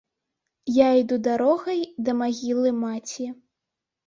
Я 0.75 0.87
іду 1.01 1.19
дарогай 1.27 1.79
да 2.09 2.17
магілы 2.23 2.73
маці. 2.87 3.29